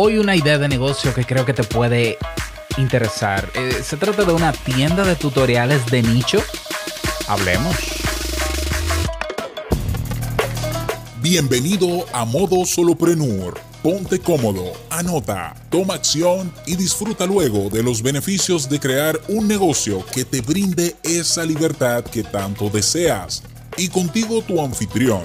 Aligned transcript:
Hoy 0.00 0.16
una 0.16 0.36
idea 0.36 0.58
de 0.58 0.68
negocio 0.68 1.12
que 1.12 1.24
creo 1.24 1.44
que 1.44 1.52
te 1.52 1.64
puede 1.64 2.18
interesar. 2.76 3.50
Eh, 3.56 3.82
se 3.82 3.96
trata 3.96 4.24
de 4.24 4.32
una 4.32 4.52
tienda 4.52 5.02
de 5.02 5.16
tutoriales 5.16 5.84
de 5.86 6.04
nicho. 6.04 6.38
Hablemos. 7.26 7.74
Bienvenido 11.20 12.06
a 12.12 12.24
Modo 12.24 12.64
Soloprenur. 12.64 13.58
Ponte 13.82 14.20
cómodo, 14.20 14.72
anota, 14.88 15.56
toma 15.68 15.94
acción 15.94 16.52
y 16.64 16.76
disfruta 16.76 17.26
luego 17.26 17.68
de 17.68 17.82
los 17.82 18.00
beneficios 18.00 18.68
de 18.68 18.78
crear 18.78 19.20
un 19.26 19.48
negocio 19.48 20.06
que 20.14 20.24
te 20.24 20.42
brinde 20.42 20.94
esa 21.02 21.44
libertad 21.44 22.04
que 22.04 22.22
tanto 22.22 22.70
deseas. 22.70 23.42
Y 23.76 23.88
contigo 23.88 24.42
tu 24.42 24.62
anfitrión 24.62 25.24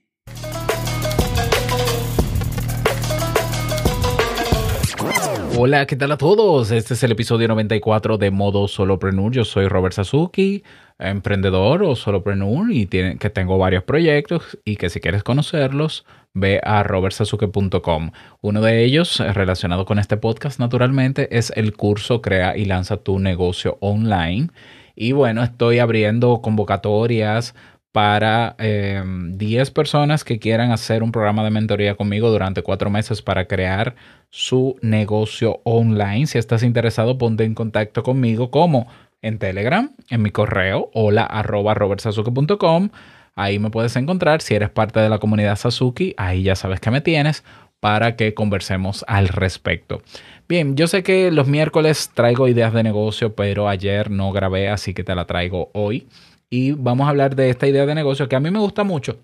Hola, 5.63 5.85
¿qué 5.85 5.95
tal 5.95 6.11
a 6.11 6.17
todos? 6.17 6.71
Este 6.71 6.95
es 6.95 7.03
el 7.03 7.11
episodio 7.11 7.47
94 7.47 8.17
de 8.17 8.31
Modo 8.31 8.67
Solopreneur. 8.67 9.31
Yo 9.31 9.45
soy 9.45 9.67
Robert 9.67 9.93
Sasuki, 9.93 10.63
emprendedor 10.97 11.83
o 11.83 11.95
solopreneur 11.95 12.71
y 12.71 12.87
que 12.87 13.29
tengo 13.29 13.59
varios 13.59 13.83
proyectos 13.83 14.57
y 14.65 14.77
que 14.77 14.89
si 14.89 14.99
quieres 14.99 15.21
conocerlos, 15.21 16.03
ve 16.33 16.59
a 16.63 16.81
robertsasuke.com. 16.81 18.09
Uno 18.41 18.61
de 18.61 18.83
ellos, 18.83 19.19
relacionado 19.19 19.85
con 19.85 19.99
este 19.99 20.17
podcast, 20.17 20.59
naturalmente, 20.59 21.37
es 21.37 21.53
el 21.55 21.73
curso 21.73 22.23
Crea 22.23 22.57
y 22.57 22.65
lanza 22.65 22.97
tu 22.97 23.19
negocio 23.19 23.77
online. 23.81 24.49
Y 24.95 25.11
bueno, 25.11 25.43
estoy 25.43 25.77
abriendo 25.77 26.41
convocatorias 26.41 27.53
para 27.91 28.55
10 28.57 29.67
em, 29.67 29.73
personas 29.73 30.23
que 30.23 30.39
quieran 30.39 30.71
hacer 30.71 31.03
un 31.03 31.11
programa 31.11 31.43
de 31.43 31.51
mentoría 31.51 31.95
conmigo 31.95 32.29
durante 32.29 32.63
cuatro 32.63 32.89
meses 32.89 33.21
para 33.21 33.45
crear 33.45 33.95
su 34.29 34.77
negocio 34.81 35.59
online. 35.63 36.27
Si 36.27 36.37
estás 36.37 36.63
interesado, 36.63 37.17
ponte 37.17 37.43
en 37.43 37.53
contacto 37.53 38.03
conmigo 38.03 38.49
como 38.49 38.87
en 39.21 39.39
Telegram, 39.39 39.91
en 40.09 40.21
mi 40.21 40.31
correo, 40.31 40.89
hola 40.93 41.23
arroba 41.23 41.73
robertsazuki.com. 41.73 42.89
Ahí 43.35 43.59
me 43.59 43.69
puedes 43.69 43.95
encontrar. 43.95 44.41
Si 44.41 44.55
eres 44.55 44.69
parte 44.69 44.99
de 44.99 45.09
la 45.09 45.19
comunidad 45.19 45.55
Sasuki, 45.55 46.13
ahí 46.17 46.43
ya 46.43 46.55
sabes 46.55 46.79
que 46.79 46.91
me 46.91 47.01
tienes 47.01 47.43
para 47.79 48.15
que 48.15 48.33
conversemos 48.33 49.03
al 49.07 49.27
respecto. 49.27 50.01
Bien, 50.47 50.75
yo 50.75 50.87
sé 50.87 51.01
que 51.01 51.31
los 51.31 51.47
miércoles 51.47 52.11
traigo 52.13 52.47
ideas 52.47 52.73
de 52.73 52.83
negocio, 52.83 53.33
pero 53.35 53.67
ayer 53.67 54.11
no 54.11 54.31
grabé, 54.31 54.69
así 54.69 54.93
que 54.93 55.03
te 55.03 55.15
la 55.15 55.25
traigo 55.25 55.71
hoy 55.73 56.07
y 56.51 56.73
vamos 56.73 57.07
a 57.07 57.09
hablar 57.09 57.35
de 57.35 57.49
esta 57.49 57.65
idea 57.65 57.85
de 57.85 57.95
negocio 57.95 58.27
que 58.27 58.35
a 58.35 58.39
mí 58.41 58.51
me 58.51 58.59
gusta 58.59 58.83
mucho. 58.83 59.17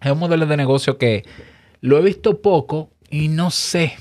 Es 0.00 0.10
un 0.10 0.18
modelo 0.18 0.46
de 0.46 0.56
negocio 0.56 0.98
que 0.98 1.24
lo 1.80 1.96
he 1.96 2.02
visto 2.02 2.42
poco 2.42 2.90
y 3.08 3.28
no 3.28 3.50
sé. 3.52 3.94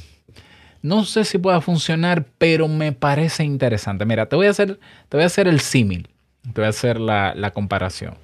No 0.81 1.05
sé 1.05 1.23
si 1.23 1.37
pueda 1.37 1.61
funcionar, 1.61 2.25
pero 2.39 2.67
me 2.67 2.91
parece 2.91 3.43
interesante. 3.43 4.03
Mira, 4.03 4.25
te 4.25 4.35
voy 4.35 4.47
a 4.47 4.49
hacer, 4.49 4.79
te 5.09 5.17
voy 5.17 5.23
a 5.23 5.27
hacer 5.27 5.47
el 5.47 5.59
símil. 5.59 6.09
Te 6.41 6.61
voy 6.61 6.65
a 6.65 6.69
hacer 6.69 6.99
la, 6.99 7.51
comparación. 7.53 8.15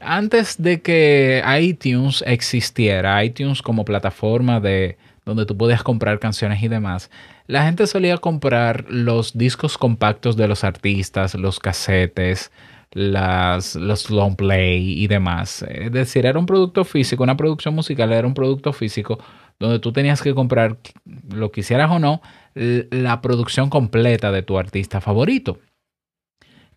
Antes 0.00 0.60
de 0.60 0.82
que 0.82 1.44
iTunes 1.60 2.24
existiera, 2.26 3.24
iTunes 3.24 3.62
como 3.62 3.84
plataforma 3.84 4.58
de 4.58 4.98
donde 5.24 5.46
tú 5.46 5.56
podías 5.56 5.84
comprar 5.84 6.18
canciones 6.18 6.60
y 6.60 6.66
demás, 6.66 7.08
la 7.46 7.62
gente 7.62 7.86
solía 7.86 8.18
comprar 8.18 8.84
los 8.88 9.38
discos 9.38 9.78
compactos 9.78 10.36
de 10.36 10.48
los 10.48 10.64
artistas, 10.64 11.36
los 11.36 11.60
casetes, 11.60 12.50
las, 12.92 13.74
los 13.74 14.10
long 14.10 14.36
play 14.36 15.02
y 15.02 15.06
demás. 15.06 15.64
Es 15.68 15.92
decir, 15.92 16.26
era 16.26 16.38
un 16.38 16.46
producto 16.46 16.84
físico, 16.84 17.22
una 17.22 17.36
producción 17.36 17.74
musical 17.74 18.12
era 18.12 18.26
un 18.26 18.34
producto 18.34 18.72
físico 18.72 19.18
donde 19.58 19.78
tú 19.78 19.92
tenías 19.92 20.22
que 20.22 20.34
comprar, 20.34 20.78
lo 21.32 21.52
quisieras 21.52 21.90
o 21.90 21.98
no, 21.98 22.20
la 22.54 23.20
producción 23.20 23.70
completa 23.70 24.32
de 24.32 24.42
tu 24.42 24.58
artista 24.58 25.00
favorito. 25.00 25.58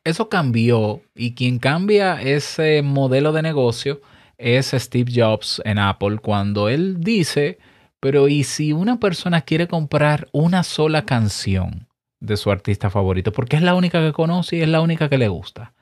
Eso 0.03 0.29
cambió 0.29 1.01
y 1.15 1.33
quien 1.33 1.57
cambia 1.57 2.21
ese 2.21 2.83
modelo 2.83 3.31
de 3.31 3.41
negocio 3.41 4.01
es 4.37 4.67
Steve 4.67 5.11
Jobs 5.13 5.61
en 5.65 5.79
Apple 5.79 6.19
cuando 6.19 6.69
él 6.69 6.97
dice, 6.99 7.57
pero 7.99 8.27
¿y 8.27 8.43
si 8.43 8.71
una 8.71 8.99
persona 8.99 9.41
quiere 9.41 9.67
comprar 9.67 10.27
una 10.31 10.61
sola 10.61 11.05
canción 11.05 11.87
de 12.19 12.37
su 12.37 12.51
artista 12.51 12.91
favorito? 12.91 13.31
Porque 13.31 13.55
es 13.55 13.63
la 13.63 13.73
única 13.73 13.99
que 13.99 14.13
conoce 14.13 14.57
y 14.57 14.61
es 14.61 14.69
la 14.69 14.81
única 14.81 15.09
que 15.09 15.17
le 15.17 15.27
gusta. 15.27 15.73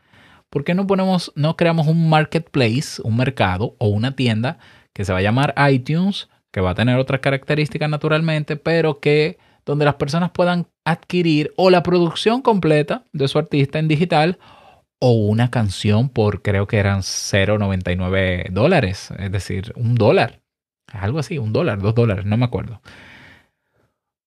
¿Por 0.53 0.63
qué 0.63 0.75
no 0.75 0.85
ponemos, 0.85 1.33
no 1.35 1.57
creamos 1.57 1.87
un 1.87 2.11
marketplace, 2.11 3.01
un 3.03 3.17
mercado 3.17 3.75
o 3.79 3.87
una 3.87 4.15
tienda 4.15 4.59
que 4.93 5.03
se 5.03 5.11
va 5.11 5.17
a 5.17 5.23
llamar 5.23 5.55
iTunes, 5.71 6.29
que 6.51 6.61
va 6.61 6.69
a 6.69 6.75
tener 6.75 6.99
otras 6.99 7.21
características 7.21 7.89
naturalmente, 7.89 8.55
pero 8.55 8.99
que 8.99 9.39
donde 9.65 9.83
las 9.83 9.95
personas 9.95 10.29
puedan 10.29 10.67
adquirir 10.85 11.51
o 11.57 11.71
la 11.71 11.81
producción 11.81 12.43
completa 12.43 13.03
de 13.13 13.27
su 13.27 13.39
artista 13.39 13.79
en 13.79 13.87
digital 13.87 14.37
o 14.99 15.13
una 15.13 15.49
canción 15.49 16.09
por 16.09 16.43
creo 16.43 16.67
que 16.67 16.77
eran 16.77 16.99
0,99 16.99 18.51
dólares, 18.51 19.09
es 19.17 19.31
decir, 19.31 19.73
un 19.75 19.95
dólar, 19.95 20.41
algo 20.85 21.17
así, 21.17 21.39
un 21.39 21.51
dólar, 21.51 21.79
dos 21.79 21.95
dólares, 21.95 22.25
no 22.25 22.37
me 22.37 22.45
acuerdo. 22.45 22.79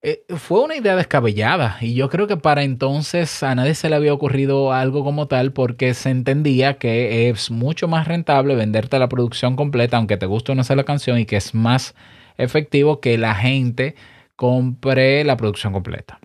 Eh, 0.09 0.25
fue 0.37 0.61
una 0.63 0.77
idea 0.77 0.95
descabellada 0.95 1.79
y 1.81 1.95
yo 1.95 2.09
creo 2.09 2.29
que 2.29 2.37
para 2.37 2.63
entonces 2.63 3.43
a 3.43 3.57
nadie 3.57 3.75
se 3.75 3.91
le 3.91 3.97
había 3.97 4.15
ocurrido 4.15 4.73
algo 4.73 5.03
como 5.03 5.27
tal 5.27 5.53
porque 5.53 5.95
se 5.95 6.11
entendía 6.11 6.79
que 6.79 7.29
es 7.29 7.51
mucho 7.51 7.89
más 7.89 8.07
rentable 8.07 8.55
venderte 8.55 9.01
la 9.01 9.09
producción 9.09 9.57
completa 9.57 9.97
aunque 9.97 10.17
te 10.17 10.27
guste 10.27 10.53
una 10.53 10.63
sola 10.63 10.85
canción 10.85 11.19
y 11.19 11.27
que 11.27 11.35
es 11.35 11.57
más 11.57 11.97
efectivo 12.39 13.01
que 13.01 13.19
la 13.19 13.35
gente 13.35 13.97
compre 14.37 15.25
la 15.25 15.37
producción 15.37 15.73
completa. 15.73 16.21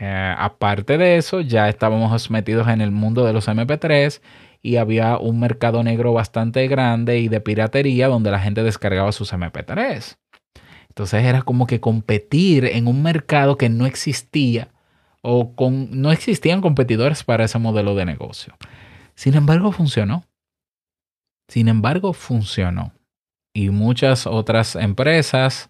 Eh, 0.00 0.34
aparte 0.38 0.96
de 0.96 1.18
eso, 1.18 1.42
ya 1.42 1.68
estábamos 1.68 2.30
metidos 2.30 2.66
en 2.68 2.80
el 2.80 2.92
mundo 2.92 3.26
de 3.26 3.34
los 3.34 3.46
MP3 3.46 4.22
y 4.62 4.76
había 4.76 5.18
un 5.18 5.38
mercado 5.38 5.82
negro 5.82 6.14
bastante 6.14 6.66
grande 6.66 7.18
y 7.18 7.28
de 7.28 7.42
piratería 7.42 8.08
donde 8.08 8.30
la 8.30 8.40
gente 8.40 8.62
descargaba 8.62 9.12
sus 9.12 9.34
MP3. 9.34 10.16
Entonces 10.96 11.24
era 11.24 11.42
como 11.42 11.66
que 11.66 11.78
competir 11.78 12.64
en 12.64 12.86
un 12.88 13.02
mercado 13.02 13.58
que 13.58 13.68
no 13.68 13.84
existía 13.84 14.70
o 15.20 15.54
con, 15.54 16.00
no 16.00 16.10
existían 16.10 16.62
competidores 16.62 17.22
para 17.22 17.44
ese 17.44 17.58
modelo 17.58 17.94
de 17.94 18.06
negocio. 18.06 18.54
Sin 19.14 19.34
embargo, 19.34 19.72
funcionó. 19.72 20.24
Sin 21.48 21.68
embargo, 21.68 22.14
funcionó. 22.14 22.94
Y 23.52 23.68
muchas 23.68 24.26
otras 24.26 24.74
empresas 24.74 25.68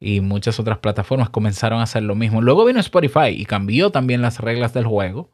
y 0.00 0.20
muchas 0.20 0.58
otras 0.58 0.78
plataformas 0.78 1.30
comenzaron 1.30 1.78
a 1.78 1.84
hacer 1.84 2.02
lo 2.02 2.16
mismo. 2.16 2.42
Luego 2.42 2.64
vino 2.64 2.80
Spotify 2.80 3.28
y 3.28 3.44
cambió 3.44 3.90
también 3.90 4.22
las 4.22 4.40
reglas 4.40 4.74
del 4.74 4.86
juego 4.86 5.30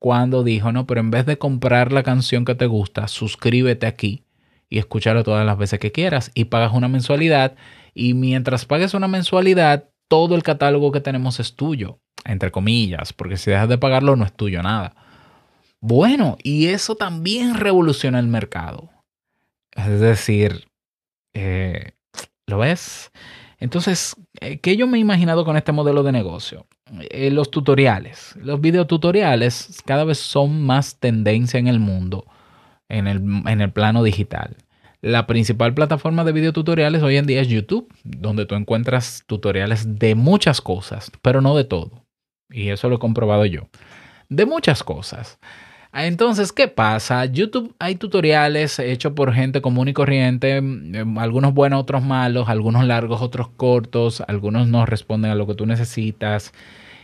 cuando 0.00 0.42
dijo, 0.42 0.72
no, 0.72 0.88
pero 0.88 0.98
en 0.98 1.12
vez 1.12 1.26
de 1.26 1.38
comprar 1.38 1.92
la 1.92 2.02
canción 2.02 2.44
que 2.44 2.56
te 2.56 2.66
gusta, 2.66 3.06
suscríbete 3.06 3.86
aquí 3.86 4.24
y 4.68 4.78
escúchalo 4.78 5.22
todas 5.22 5.46
las 5.46 5.58
veces 5.58 5.78
que 5.78 5.92
quieras 5.92 6.32
y 6.34 6.46
pagas 6.46 6.72
una 6.72 6.88
mensualidad 6.88 7.54
y 7.94 8.14
mientras 8.14 8.64
pagues 8.64 8.94
una 8.94 9.08
mensualidad, 9.08 9.88
todo 10.08 10.34
el 10.34 10.42
catálogo 10.42 10.92
que 10.92 11.00
tenemos 11.00 11.40
es 11.40 11.54
tuyo, 11.54 12.00
entre 12.24 12.50
comillas, 12.50 13.12
porque 13.12 13.36
si 13.36 13.50
dejas 13.50 13.68
de 13.68 13.78
pagarlo 13.78 14.16
no 14.16 14.24
es 14.24 14.32
tuyo 14.32 14.62
nada. 14.62 14.94
Bueno, 15.80 16.36
y 16.42 16.66
eso 16.66 16.96
también 16.96 17.54
revoluciona 17.54 18.18
el 18.18 18.26
mercado. 18.26 18.90
Es 19.72 20.00
decir, 20.00 20.68
eh, 21.34 21.92
¿lo 22.46 22.58
ves? 22.58 23.10
Entonces, 23.58 24.16
eh, 24.40 24.58
¿qué 24.58 24.76
yo 24.76 24.86
me 24.86 24.98
he 24.98 25.00
imaginado 25.00 25.44
con 25.44 25.56
este 25.56 25.72
modelo 25.72 26.02
de 26.02 26.12
negocio? 26.12 26.66
Eh, 27.10 27.30
los 27.30 27.50
tutoriales. 27.50 28.34
Los 28.36 28.60
videotutoriales 28.60 29.80
cada 29.84 30.04
vez 30.04 30.18
son 30.18 30.62
más 30.62 30.98
tendencia 30.98 31.60
en 31.60 31.68
el 31.68 31.78
mundo, 31.78 32.26
en 32.88 33.06
el, 33.06 33.18
en 33.46 33.60
el 33.60 33.70
plano 33.70 34.02
digital. 34.02 34.56
La 35.02 35.26
principal 35.26 35.72
plataforma 35.72 36.24
de 36.24 36.32
videotutoriales 36.32 37.02
hoy 37.02 37.16
en 37.16 37.24
día 37.24 37.40
es 37.40 37.48
YouTube, 37.48 37.90
donde 38.04 38.44
tú 38.44 38.54
encuentras 38.54 39.24
tutoriales 39.26 39.98
de 39.98 40.14
muchas 40.14 40.60
cosas, 40.60 41.10
pero 41.22 41.40
no 41.40 41.56
de 41.56 41.64
todo. 41.64 42.04
Y 42.50 42.68
eso 42.68 42.90
lo 42.90 42.96
he 42.96 42.98
comprobado 42.98 43.46
yo. 43.46 43.68
De 44.28 44.44
muchas 44.44 44.84
cosas. 44.84 45.38
Entonces, 45.94 46.52
¿qué 46.52 46.68
pasa? 46.68 47.24
YouTube 47.24 47.74
hay 47.78 47.94
tutoriales 47.94 48.78
hechos 48.78 49.14
por 49.14 49.32
gente 49.32 49.62
común 49.62 49.88
y 49.88 49.94
corriente, 49.94 50.56
em, 50.56 51.18
algunos 51.18 51.54
buenos, 51.54 51.80
otros 51.80 52.02
malos, 52.02 52.50
algunos 52.50 52.84
largos, 52.84 53.22
otros 53.22 53.48
cortos, 53.56 54.22
algunos 54.28 54.68
no 54.68 54.84
responden 54.84 55.30
a 55.30 55.34
lo 55.34 55.46
que 55.46 55.54
tú 55.54 55.64
necesitas. 55.64 56.52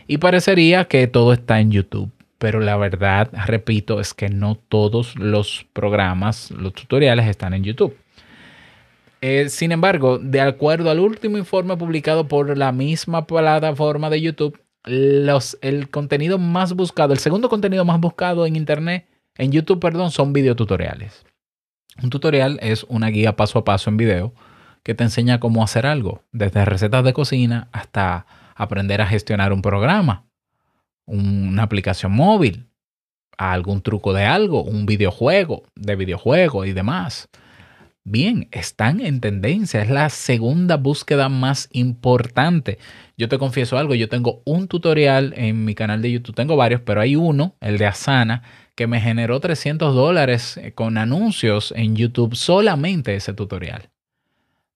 Y 0.05 0.19
parecería 0.19 0.85
que 0.85 1.07
todo 1.07 1.33
está 1.33 1.59
en 1.59 1.71
YouTube 1.71 2.11
pero 2.37 2.59
la 2.59 2.77
verdad, 2.77 3.29
repito, 3.45 3.99
es 3.99 4.13
que 4.13 4.29
no 4.29 4.55
todos 4.55 5.15
los 5.15 5.65
programas, 5.73 6.51
los 6.51 6.73
tutoriales 6.73 7.27
están 7.27 7.53
en 7.53 7.63
YouTube. 7.63 7.97
Eh, 9.21 9.49
sin 9.49 9.71
embargo, 9.71 10.19
de 10.19 10.41
acuerdo 10.41 10.91
al 10.91 10.99
último 10.99 11.37
informe 11.37 11.75
publicado 11.75 12.27
por 12.27 12.55
la 12.55 12.71
misma 12.71 13.25
plataforma 13.25 14.09
de 14.09 14.21
YouTube, 14.21 14.59
los, 14.83 15.57
el 15.61 15.89
contenido 15.89 16.37
más 16.37 16.73
buscado, 16.73 17.13
el 17.13 17.19
segundo 17.19 17.49
contenido 17.49 17.83
más 17.83 17.99
buscado 17.99 18.45
en 18.45 18.55
Internet, 18.55 19.07
en 19.35 19.51
YouTube, 19.51 19.79
perdón, 19.79 20.11
son 20.11 20.33
videotutoriales. 20.33 21.25
Un 22.01 22.11
tutorial 22.11 22.59
es 22.61 22.83
una 22.83 23.07
guía 23.07 23.35
paso 23.35 23.59
a 23.59 23.65
paso 23.65 23.89
en 23.89 23.97
video 23.97 24.33
que 24.83 24.93
te 24.93 25.03
enseña 25.03 25.39
cómo 25.39 25.63
hacer 25.63 25.85
algo, 25.85 26.23
desde 26.31 26.63
recetas 26.63 27.03
de 27.03 27.13
cocina 27.13 27.69
hasta 27.71 28.25
aprender 28.55 29.01
a 29.01 29.07
gestionar 29.07 29.51
un 29.51 29.61
programa, 29.61 30.26
una 31.07 31.63
aplicación 31.63 32.11
móvil, 32.11 32.69
algún 33.37 33.81
truco 33.81 34.13
de 34.13 34.25
algo, 34.25 34.63
un 34.63 34.85
videojuego, 34.85 35.63
de 35.75 35.95
videojuego 35.95 36.65
y 36.65 36.73
demás. 36.73 37.29
Bien, 38.09 38.47
están 38.51 39.01
en 39.01 39.19
tendencia, 39.19 39.81
es 39.81 39.89
la 39.89 40.09
segunda 40.09 40.77
búsqueda 40.77 41.27
más 41.27 41.67
importante. 41.73 42.77
Yo 43.17 43.27
te 43.27 43.37
confieso 43.37 43.77
algo, 43.77 43.95
yo 43.95 44.07
tengo 44.07 44.41
un 44.45 44.69
tutorial 44.69 45.33
en 45.35 45.65
mi 45.65 45.75
canal 45.75 46.01
de 46.01 46.11
YouTube, 46.11 46.33
tengo 46.33 46.55
varios, 46.55 46.79
pero 46.81 47.01
hay 47.01 47.17
uno, 47.17 47.55
el 47.59 47.77
de 47.77 47.85
Asana, 47.85 48.43
que 48.75 48.87
me 48.87 49.01
generó 49.01 49.41
300 49.41 49.93
dólares 49.93 50.55
eh, 50.55 50.71
con 50.71 50.97
anuncios 50.97 51.73
en 51.75 51.97
YouTube 51.97 52.35
solamente 52.35 53.13
ese 53.13 53.33
tutorial. 53.33 53.89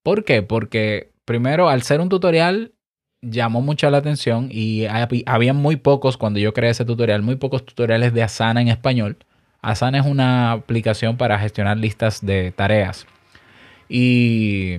¿Por 0.03 0.25
qué? 0.25 0.41
Porque 0.41 1.13
primero, 1.23 1.69
al 1.69 1.83
ser 1.83 2.01
un 2.01 2.09
tutorial, 2.09 2.73
llamó 3.21 3.61
mucho 3.61 3.89
la 3.89 3.99
atención 3.99 4.49
y 4.51 4.85
había 5.25 5.53
muy 5.53 5.75
pocos, 5.75 6.17
cuando 6.17 6.39
yo 6.39 6.53
creé 6.53 6.71
ese 6.71 6.85
tutorial, 6.85 7.21
muy 7.21 7.35
pocos 7.35 7.65
tutoriales 7.65 8.13
de 8.13 8.23
Asana 8.23 8.61
en 8.61 8.67
español. 8.67 9.17
Asana 9.61 9.99
es 9.99 10.05
una 10.05 10.51
aplicación 10.51 11.17
para 11.17 11.37
gestionar 11.39 11.77
listas 11.77 12.25
de 12.25 12.51
tareas. 12.51 13.05
Y, 13.87 14.77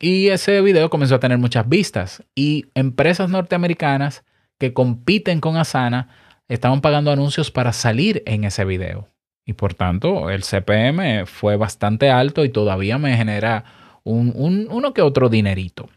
y 0.00 0.28
ese 0.28 0.60
video 0.62 0.90
comenzó 0.90 1.14
a 1.14 1.20
tener 1.20 1.38
muchas 1.38 1.68
vistas. 1.68 2.24
Y 2.34 2.66
empresas 2.74 3.30
norteamericanas 3.30 4.24
que 4.58 4.72
compiten 4.72 5.40
con 5.40 5.56
Asana 5.56 6.08
estaban 6.48 6.80
pagando 6.80 7.10
anuncios 7.10 7.50
para 7.50 7.72
salir 7.72 8.22
en 8.26 8.44
ese 8.44 8.64
video. 8.64 9.08
Y 9.44 9.52
por 9.52 9.74
tanto, 9.74 10.28
el 10.30 10.42
CPM 10.42 11.26
fue 11.26 11.56
bastante 11.56 12.10
alto 12.10 12.44
y 12.44 12.48
todavía 12.48 12.98
me 12.98 13.16
genera 13.16 13.64
un, 14.02 14.32
uno 14.68 14.92
que 14.92 15.02
otro 15.02 15.28
dinerito. 15.28 15.88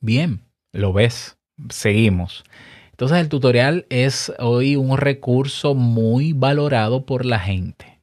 Bien, 0.00 0.43
lo 0.74 0.92
ves. 0.92 1.38
Seguimos. 1.70 2.44
Entonces 2.90 3.18
el 3.18 3.28
tutorial 3.28 3.86
es 3.88 4.32
hoy 4.38 4.76
un 4.76 4.98
recurso 4.98 5.74
muy 5.74 6.32
valorado 6.32 7.06
por 7.06 7.24
la 7.24 7.38
gente. 7.38 8.00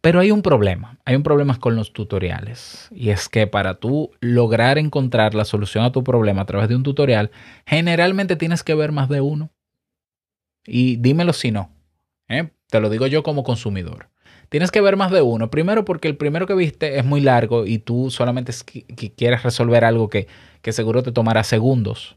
Pero 0.00 0.20
hay 0.20 0.30
un 0.30 0.40
problema, 0.40 0.98
hay 1.04 1.14
un 1.14 1.22
problema 1.22 1.58
con 1.58 1.76
los 1.76 1.92
tutoriales. 1.92 2.88
Y 2.90 3.10
es 3.10 3.28
que 3.28 3.46
para 3.46 3.74
tú 3.74 4.10
lograr 4.20 4.78
encontrar 4.78 5.34
la 5.34 5.44
solución 5.44 5.84
a 5.84 5.92
tu 5.92 6.02
problema 6.02 6.42
a 6.42 6.46
través 6.46 6.70
de 6.70 6.76
un 6.76 6.82
tutorial, 6.82 7.30
generalmente 7.66 8.36
tienes 8.36 8.62
que 8.62 8.74
ver 8.74 8.92
más 8.92 9.10
de 9.10 9.20
uno. 9.20 9.50
Y 10.66 10.96
dímelo 10.96 11.34
si 11.34 11.50
no. 11.50 11.70
¿eh? 12.28 12.50
Te 12.70 12.80
lo 12.80 12.88
digo 12.88 13.06
yo 13.06 13.22
como 13.22 13.44
consumidor. 13.44 14.08
Tienes 14.50 14.72
que 14.72 14.80
ver 14.80 14.96
más 14.96 15.12
de 15.12 15.22
uno. 15.22 15.48
Primero 15.48 15.84
porque 15.84 16.08
el 16.08 16.16
primero 16.16 16.44
que 16.46 16.54
viste 16.54 16.98
es 16.98 17.04
muy 17.04 17.20
largo 17.20 17.66
y 17.66 17.78
tú 17.78 18.10
solamente 18.10 18.52
quieres 19.16 19.44
resolver 19.44 19.84
algo 19.84 20.08
que, 20.10 20.26
seguro 20.72 21.04
te 21.04 21.12
tomará 21.12 21.44
segundos. 21.44 22.16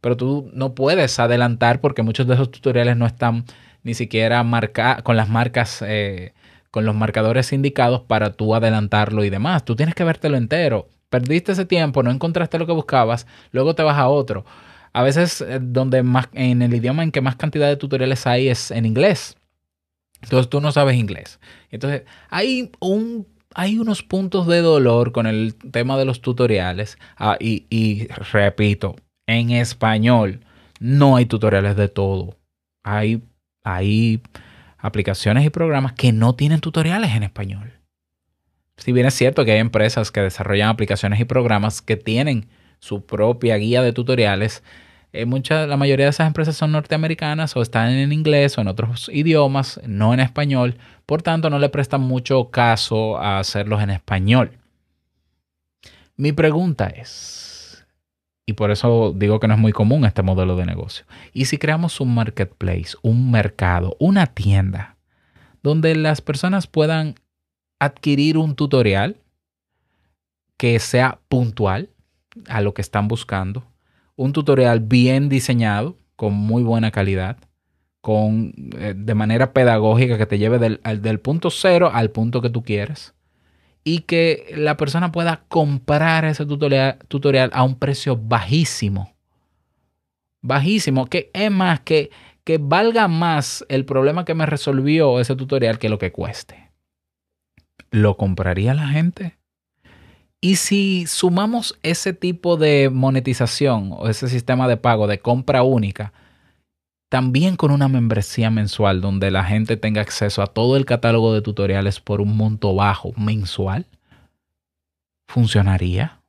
Pero 0.00 0.16
tú 0.16 0.50
no 0.54 0.74
puedes 0.74 1.18
adelantar 1.18 1.80
porque 1.80 2.02
muchos 2.02 2.28
de 2.28 2.34
esos 2.34 2.52
tutoriales 2.52 2.96
no 2.96 3.06
están 3.06 3.44
ni 3.82 3.94
siquiera 3.94 4.46
con 5.02 5.16
las 5.16 5.28
marcas, 5.28 5.82
eh, 5.84 6.32
con 6.70 6.84
los 6.84 6.94
marcadores 6.94 7.52
indicados 7.52 8.02
para 8.02 8.34
tú 8.34 8.54
adelantarlo 8.54 9.24
y 9.24 9.30
demás. 9.30 9.64
Tú 9.64 9.74
tienes 9.74 9.96
que 9.96 10.04
vértelo 10.04 10.36
entero. 10.36 10.88
Perdiste 11.10 11.52
ese 11.52 11.64
tiempo, 11.64 12.04
no 12.04 12.12
encontraste 12.12 12.56
lo 12.58 12.66
que 12.66 12.72
buscabas, 12.72 13.26
luego 13.50 13.74
te 13.74 13.82
vas 13.82 13.98
a 13.98 14.08
otro. 14.08 14.44
A 14.92 15.02
veces 15.02 15.40
eh, 15.40 15.58
donde 15.60 16.04
más, 16.04 16.28
en 16.34 16.62
el 16.62 16.72
idioma 16.72 17.02
en 17.02 17.10
que 17.10 17.20
más 17.20 17.34
cantidad 17.34 17.66
de 17.66 17.76
tutoriales 17.76 18.28
hay 18.28 18.48
es 18.48 18.70
en 18.70 18.86
inglés. 18.86 19.36
Entonces 20.24 20.50
tú 20.50 20.60
no 20.60 20.72
sabes 20.72 20.96
inglés. 20.96 21.38
Entonces 21.70 22.02
hay, 22.30 22.72
un, 22.80 23.26
hay 23.54 23.78
unos 23.78 24.02
puntos 24.02 24.46
de 24.46 24.60
dolor 24.60 25.12
con 25.12 25.26
el 25.26 25.54
tema 25.54 25.96
de 25.96 26.04
los 26.04 26.20
tutoriales. 26.20 26.98
Ah, 27.16 27.36
y, 27.38 27.66
y 27.70 28.08
repito, 28.32 28.96
en 29.26 29.50
español 29.50 30.40
no 30.80 31.16
hay 31.16 31.26
tutoriales 31.26 31.76
de 31.76 31.88
todo. 31.88 32.36
Hay, 32.82 33.22
hay 33.62 34.20
aplicaciones 34.78 35.44
y 35.44 35.50
programas 35.50 35.92
que 35.92 36.12
no 36.12 36.34
tienen 36.34 36.60
tutoriales 36.60 37.12
en 37.12 37.22
español. 37.22 37.72
Si 38.76 38.92
bien 38.92 39.06
es 39.06 39.14
cierto 39.14 39.44
que 39.44 39.52
hay 39.52 39.60
empresas 39.60 40.10
que 40.10 40.20
desarrollan 40.20 40.68
aplicaciones 40.68 41.20
y 41.20 41.24
programas 41.24 41.80
que 41.80 41.96
tienen 41.96 42.48
su 42.80 43.06
propia 43.06 43.56
guía 43.56 43.82
de 43.82 43.92
tutoriales, 43.92 44.62
eh, 45.14 45.66
la 45.66 45.76
mayoría 45.76 46.06
de 46.06 46.10
esas 46.10 46.26
empresas 46.26 46.56
son 46.56 46.72
norteamericanas 46.72 47.56
o 47.56 47.62
están 47.62 47.90
en 47.90 48.12
inglés 48.12 48.58
o 48.58 48.60
en 48.60 48.68
otros 48.68 49.08
idiomas, 49.12 49.80
no 49.86 50.12
en 50.12 50.18
español. 50.18 50.76
Por 51.06 51.22
tanto, 51.22 51.50
no 51.50 51.60
le 51.60 51.68
prestan 51.68 52.00
mucho 52.00 52.50
caso 52.50 53.16
a 53.16 53.38
hacerlos 53.38 53.80
en 53.80 53.90
español. 53.90 54.58
Mi 56.16 56.32
pregunta 56.32 56.86
es, 56.86 57.86
y 58.44 58.54
por 58.54 58.72
eso 58.72 59.12
digo 59.16 59.38
que 59.38 59.46
no 59.46 59.54
es 59.54 59.60
muy 59.60 59.72
común 59.72 60.04
este 60.04 60.22
modelo 60.22 60.56
de 60.56 60.66
negocio, 60.66 61.04
¿y 61.32 61.44
si 61.44 61.58
creamos 61.58 62.00
un 62.00 62.14
marketplace, 62.14 62.96
un 63.02 63.30
mercado, 63.30 63.96
una 64.00 64.26
tienda, 64.26 64.96
donde 65.62 65.94
las 65.94 66.20
personas 66.20 66.66
puedan 66.66 67.14
adquirir 67.78 68.36
un 68.36 68.56
tutorial 68.56 69.16
que 70.56 70.78
sea 70.78 71.20
puntual 71.28 71.90
a 72.48 72.60
lo 72.60 72.74
que 72.74 72.82
están 72.82 73.06
buscando? 73.08 73.64
Un 74.16 74.32
tutorial 74.32 74.80
bien 74.80 75.28
diseñado, 75.28 75.98
con 76.16 76.34
muy 76.34 76.62
buena 76.62 76.90
calidad, 76.90 77.38
con, 78.00 78.52
eh, 78.78 78.94
de 78.96 79.14
manera 79.14 79.52
pedagógica 79.52 80.18
que 80.18 80.26
te 80.26 80.38
lleve 80.38 80.58
del, 80.58 80.80
del 81.00 81.20
punto 81.20 81.50
cero 81.50 81.90
al 81.92 82.10
punto 82.10 82.40
que 82.42 82.50
tú 82.50 82.62
quieres 82.62 83.14
y 83.84 84.00
que 84.00 84.54
la 84.56 84.76
persona 84.76 85.12
pueda 85.12 85.44
comprar 85.48 86.24
ese 86.24 86.46
tutorial, 86.46 86.98
tutorial 87.08 87.50
a 87.52 87.62
un 87.62 87.78
precio 87.78 88.16
bajísimo. 88.16 89.14
Bajísimo, 90.40 91.06
que 91.06 91.30
es 91.34 91.50
más, 91.50 91.80
que, 91.80 92.10
que 92.44 92.58
valga 92.58 93.08
más 93.08 93.64
el 93.68 93.84
problema 93.84 94.24
que 94.24 94.34
me 94.34 94.46
resolvió 94.46 95.20
ese 95.20 95.36
tutorial 95.36 95.78
que 95.78 95.90
lo 95.90 95.98
que 95.98 96.12
cueste. 96.12 96.70
¿Lo 97.90 98.16
compraría 98.16 98.74
la 98.74 98.88
gente? 98.88 99.38
Y 100.44 100.56
si 100.56 101.06
sumamos 101.06 101.78
ese 101.82 102.12
tipo 102.12 102.58
de 102.58 102.90
monetización 102.92 103.94
o 103.96 104.10
ese 104.10 104.28
sistema 104.28 104.68
de 104.68 104.76
pago 104.76 105.06
de 105.06 105.18
compra 105.18 105.62
única, 105.62 106.12
también 107.08 107.56
con 107.56 107.70
una 107.70 107.88
membresía 107.88 108.50
mensual 108.50 109.00
donde 109.00 109.30
la 109.30 109.44
gente 109.44 109.78
tenga 109.78 110.02
acceso 110.02 110.42
a 110.42 110.46
todo 110.48 110.76
el 110.76 110.84
catálogo 110.84 111.32
de 111.32 111.40
tutoriales 111.40 111.98
por 111.98 112.20
un 112.20 112.36
monto 112.36 112.74
bajo 112.74 113.14
mensual, 113.16 113.86
¿funcionaría? 115.28 116.20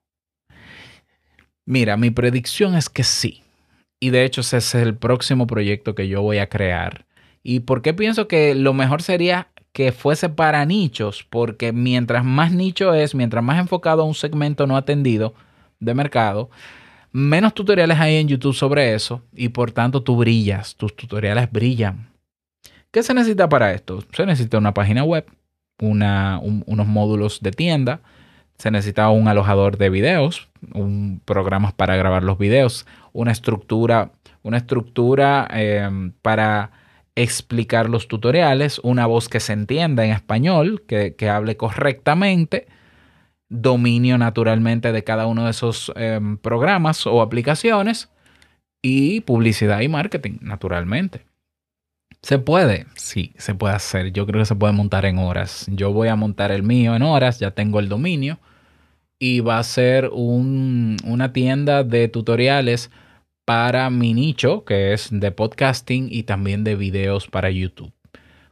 Mira, 1.65 1.97
mi 1.97 2.09
predicción 2.09 2.75
es 2.75 2.87
que 2.87 3.03
sí. 3.03 3.43
Y 3.99 4.11
de 4.11 4.23
hecho 4.23 4.39
ese 4.39 4.59
es 4.59 4.75
el 4.75 4.95
próximo 4.95 5.45
proyecto 5.45 5.93
que 5.93 6.07
yo 6.07 6.21
voy 6.21 6.37
a 6.37 6.47
crear. 6.47 7.05
¿Y 7.43 7.59
por 7.59 7.81
qué 7.81 7.93
pienso 7.93 8.29
que 8.29 8.55
lo 8.55 8.73
mejor 8.73 9.01
sería 9.01 9.49
que 9.75 9.91
fuese 9.91 10.29
para 10.29 10.63
nichos, 10.63 11.27
porque 11.29 11.73
mientras 11.73 12.23
más 12.23 12.53
nicho 12.53 12.93
es, 12.93 13.13
mientras 13.13 13.43
más 13.43 13.59
enfocado 13.59 14.03
a 14.03 14.05
un 14.05 14.15
segmento 14.15 14.65
no 14.67 14.77
atendido 14.77 15.33
de 15.81 15.93
mercado, 15.93 16.49
menos 17.11 17.53
tutoriales 17.53 17.99
hay 17.99 18.15
en 18.15 18.29
YouTube 18.29 18.55
sobre 18.55 18.93
eso 18.93 19.21
y 19.33 19.49
por 19.49 19.73
tanto 19.73 20.01
tú 20.01 20.15
brillas, 20.15 20.77
tus 20.77 20.95
tutoriales 20.95 21.51
brillan. 21.51 22.07
¿Qué 22.89 23.03
se 23.03 23.13
necesita 23.13 23.49
para 23.49 23.73
esto? 23.73 24.01
Se 24.13 24.25
necesita 24.25 24.57
una 24.57 24.73
página 24.73 25.03
web, 25.03 25.25
unos 25.81 26.87
módulos 26.87 27.41
de 27.41 27.51
tienda, 27.51 27.99
se 28.57 28.71
necesita 28.71 29.09
un 29.09 29.27
alojador 29.27 29.77
de 29.77 29.89
videos, 29.89 30.47
un 30.73 31.21
programa 31.25 31.73
para 31.75 31.97
grabar 31.97 32.23
los 32.23 32.37
videos, 32.37 32.87
una 33.11 33.33
estructura, 33.33 34.13
una 34.41 34.55
estructura 34.55 35.49
eh, 35.51 36.11
para 36.21 36.84
explicar 37.15 37.89
los 37.89 38.07
tutoriales, 38.07 38.79
una 38.79 39.05
voz 39.05 39.29
que 39.29 39.39
se 39.39 39.53
entienda 39.53 40.05
en 40.05 40.11
español, 40.11 40.83
que, 40.87 41.29
hable 41.29 41.57
correctamente, 41.57 42.67
dominio 43.49 44.17
naturalmente 44.17 44.91
de 44.91 45.03
cada 45.03 45.27
uno 45.27 45.45
de 45.45 45.51
esos 45.51 45.91
em, 45.95 46.37
programas 46.37 47.07
o 47.07 47.21
aplicaciones 47.21 48.09
y 48.81 49.21
publicidad 49.21 49.81
y 49.81 49.87
marketing, 49.87 50.39
naturalmente. 50.41 51.25
¿Se 52.21 52.39
puede? 52.39 52.87
Sí, 52.95 53.33
se 53.37 53.53
puede 53.53 53.75
hacer. 53.75 54.11
Yo 54.11 54.25
creo 54.25 54.41
que 54.41 54.45
se 54.45 54.55
puede 54.55 54.73
montar 54.73 55.05
en 55.05 55.19
horas. 55.19 55.67
Yo 55.69 55.93
voy 55.93 56.07
a 56.07 56.15
montar 56.15 56.51
el 56.51 56.63
mío 56.63 56.95
en 56.95 57.03
horas, 57.03 57.39
ya 57.39 57.51
tengo 57.51 57.79
el 57.79 57.87
dominio 57.87 58.39
y 59.19 59.39
va 59.39 59.59
a 59.59 59.63
ser 59.63 60.09
una 60.11 61.33
tienda 61.33 61.83
de 61.83 62.07
tutoriales 62.07 62.91
para 63.45 63.89
mi 63.89 64.13
nicho, 64.13 64.65
que 64.65 64.93
es 64.93 65.09
de 65.11 65.31
podcasting 65.31 66.07
y 66.11 66.23
también 66.23 66.63
de 66.63 66.75
videos 66.75 67.27
para 67.27 67.51
YouTube. 67.51 67.93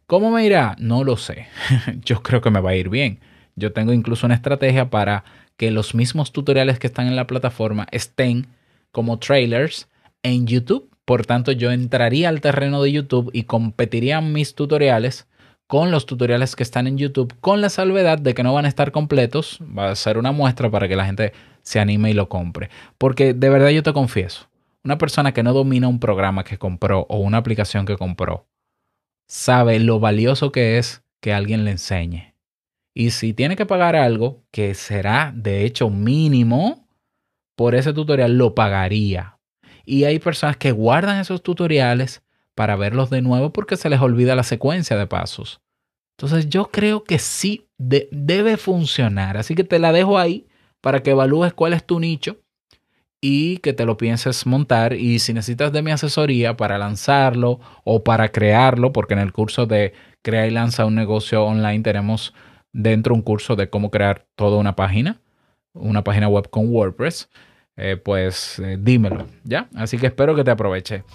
¿Cómo 0.05 0.31
me 0.31 0.45
irá? 0.45 0.75
No 0.79 1.03
lo 1.03 1.17
sé. 1.17 1.47
Yo 2.05 2.21
creo 2.21 2.41
que 2.41 2.51
me 2.51 2.61
va 2.61 2.71
a 2.71 2.75
ir 2.75 2.89
bien. 2.89 3.19
Yo 3.55 3.73
tengo 3.73 3.93
incluso 3.93 4.25
una 4.25 4.35
estrategia 4.35 4.89
para 4.89 5.23
que 5.57 5.71
los 5.71 5.95
mismos 5.95 6.31
tutoriales 6.31 6.79
que 6.79 6.87
están 6.87 7.07
en 7.07 7.15
la 7.15 7.27
plataforma 7.27 7.87
estén 7.91 8.47
como 8.91 9.19
trailers 9.19 9.87
en 10.23 10.47
YouTube. 10.47 10.89
Por 11.05 11.25
tanto, 11.25 11.51
yo 11.51 11.71
entraría 11.71 12.29
al 12.29 12.41
terreno 12.41 12.81
de 12.81 12.91
YouTube 12.91 13.29
y 13.33 13.43
competiría 13.43 14.21
mis 14.21 14.55
tutoriales 14.55 15.27
con 15.67 15.91
los 15.91 16.05
tutoriales 16.05 16.55
que 16.55 16.63
están 16.63 16.87
en 16.87 16.97
YouTube, 16.97 17.33
con 17.41 17.61
la 17.61 17.69
salvedad 17.69 18.19
de 18.19 18.33
que 18.33 18.43
no 18.43 18.53
van 18.53 18.65
a 18.65 18.69
estar 18.69 18.91
completos. 18.91 19.59
Va 19.77 19.89
a 19.89 19.95
ser 19.95 20.17
una 20.17 20.31
muestra 20.31 20.69
para 20.69 20.87
que 20.87 20.95
la 20.95 21.05
gente 21.05 21.33
se 21.61 21.79
anime 21.79 22.11
y 22.11 22.13
lo 22.13 22.29
compre. 22.29 22.69
Porque 22.97 23.33
de 23.33 23.49
verdad 23.49 23.69
yo 23.69 23.83
te 23.83 23.93
confieso, 23.93 24.47
una 24.83 24.97
persona 24.97 25.33
que 25.33 25.43
no 25.43 25.53
domina 25.53 25.87
un 25.87 25.99
programa 25.99 26.43
que 26.43 26.57
compró 26.57 27.05
o 27.09 27.17
una 27.17 27.37
aplicación 27.37 27.85
que 27.85 27.97
compró, 27.97 28.47
sabe 29.27 29.79
lo 29.79 29.99
valioso 29.99 30.51
que 30.51 30.77
es 30.77 31.03
que 31.21 31.33
alguien 31.33 31.63
le 31.63 31.71
enseñe. 31.71 32.35
Y 32.93 33.11
si 33.11 33.33
tiene 33.33 33.55
que 33.55 33.65
pagar 33.65 33.95
algo, 33.95 34.43
que 34.51 34.73
será 34.75 35.31
de 35.35 35.65
hecho 35.65 35.89
mínimo, 35.89 36.87
por 37.55 37.75
ese 37.75 37.93
tutorial 37.93 38.37
lo 38.37 38.53
pagaría. 38.55 39.39
Y 39.85 40.03
hay 40.03 40.19
personas 40.19 40.57
que 40.57 40.71
guardan 40.71 41.19
esos 41.19 41.41
tutoriales 41.41 42.23
para 42.55 42.75
verlos 42.75 43.09
de 43.09 43.21
nuevo 43.21 43.51
porque 43.51 43.77
se 43.77 43.89
les 43.89 43.99
olvida 43.99 44.35
la 44.35 44.43
secuencia 44.43 44.95
de 44.97 45.07
pasos. 45.07 45.61
Entonces 46.17 46.49
yo 46.49 46.69
creo 46.69 47.03
que 47.03 47.17
sí 47.17 47.67
debe 47.77 48.57
funcionar. 48.57 49.37
Así 49.37 49.55
que 49.55 49.63
te 49.63 49.79
la 49.79 49.91
dejo 49.91 50.19
ahí 50.19 50.45
para 50.81 51.01
que 51.01 51.11
evalúes 51.11 51.53
cuál 51.53 51.73
es 51.73 51.83
tu 51.85 51.99
nicho 51.99 52.42
y 53.25 53.59
que 53.59 53.71
te 53.71 53.85
lo 53.85 53.95
pienses 53.95 54.45
montar. 54.45 54.91
Y 54.91 55.19
si 55.19 55.33
necesitas 55.33 55.71
de 55.71 55.81
mi 55.81 55.91
asesoría 55.91 56.57
para 56.57 56.77
lanzarlo 56.77 57.61
o 57.85 58.03
para 58.03 58.33
crearlo, 58.33 58.91
porque 58.91 59.13
en 59.13 59.21
el 59.21 59.31
curso 59.31 59.65
de 59.65 59.93
Crea 60.21 60.45
y 60.45 60.51
Lanza 60.51 60.85
un 60.85 60.95
negocio 60.95 61.45
online 61.45 61.83
tenemos 61.83 62.33
dentro 62.73 63.15
un 63.15 63.21
curso 63.21 63.55
de 63.55 63.69
cómo 63.69 63.91
crear 63.91 64.25
toda 64.35 64.57
una 64.57 64.75
página, 64.75 65.21
una 65.71 66.03
página 66.03 66.27
web 66.27 66.49
con 66.49 66.67
WordPress, 66.69 67.29
eh, 67.77 67.95
pues 67.95 68.59
eh, 68.59 68.77
dímelo, 68.77 69.25
¿ya? 69.45 69.69
Así 69.73 69.97
que 69.97 70.07
espero 70.07 70.35
que 70.35 70.43
te 70.43 70.51
aproveche. 70.51 71.05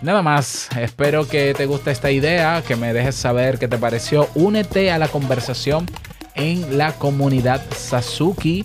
Nada 0.00 0.22
más, 0.22 0.70
espero 0.74 1.28
que 1.28 1.52
te 1.52 1.66
guste 1.66 1.90
esta 1.90 2.10
idea, 2.10 2.62
que 2.66 2.76
me 2.76 2.94
dejes 2.94 3.14
saber 3.14 3.58
qué 3.58 3.68
te 3.68 3.76
pareció. 3.76 4.26
Únete 4.34 4.90
a 4.90 4.96
la 4.96 5.08
conversación 5.08 5.84
en 6.34 6.78
la 6.78 6.94
comunidad 6.94 7.60
Sasuki 7.72 8.64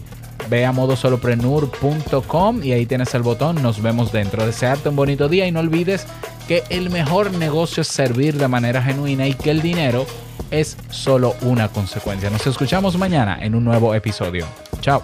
Ve 0.50 0.66
a 0.66 0.72
modosoloprenur.com 0.72 2.64
y 2.64 2.72
ahí 2.72 2.86
tienes 2.86 3.14
el 3.14 3.22
botón. 3.22 3.62
Nos 3.62 3.82
vemos 3.82 4.12
dentro. 4.12 4.46
Desearte 4.46 4.90
un 4.90 4.96
bonito 4.96 5.30
día 5.30 5.48
y 5.48 5.52
no 5.52 5.60
olvides 5.60 6.06
que 6.48 6.64
el 6.70 6.90
mejor 6.90 7.32
negocio 7.34 7.82
es 7.82 7.88
servir 7.88 8.38
de 8.38 8.48
manera 8.48 8.82
genuina 8.82 9.28
y 9.28 9.34
que 9.34 9.52
el 9.52 9.62
dinero 9.62 10.06
es 10.52 10.78
solo 10.90 11.36
una 11.42 11.70
consecuencia. 11.70 12.30
Nos 12.30 12.46
escuchamos 12.46 12.98
mañana 12.98 13.38
en 13.42 13.56
un 13.56 13.64
nuevo 13.64 13.96
episodio. 13.96 14.46
Chao. 14.82 15.02